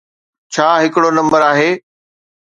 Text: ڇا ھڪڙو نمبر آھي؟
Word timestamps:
ڇا 0.53 0.67
ھڪڙو 0.83 1.09
نمبر 1.17 1.39
آھي؟ 1.51 1.69